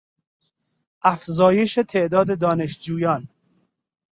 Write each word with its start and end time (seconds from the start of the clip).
افزایش 1.01 1.79
تعداد 1.89 2.31
دانشجویان 2.39 3.29